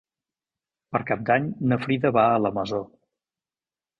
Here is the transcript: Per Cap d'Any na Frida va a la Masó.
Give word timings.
Per 0.95 1.01
Cap 1.09 1.19
d'Any 1.27 1.51
na 1.71 1.77
Frida 1.83 2.11
va 2.17 2.23
a 2.29 2.39
la 2.45 2.53
Masó. 2.57 2.83